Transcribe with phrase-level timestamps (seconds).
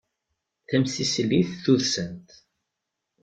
[0.67, 2.29] Tamsislit tuddsant.